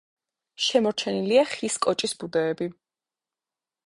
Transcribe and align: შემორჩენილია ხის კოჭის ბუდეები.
შემორჩენილია 0.67 1.43
ხის 1.51 1.77
კოჭის 1.87 2.15
ბუდეები. 2.23 2.71